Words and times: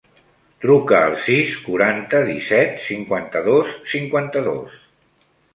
Truca 0.63 1.01
al 1.09 1.17
sis, 1.25 1.51
quaranta, 1.67 2.21
disset, 2.31 2.81
cinquanta-dos, 2.87 3.77
cinquanta-dos. 3.95 4.85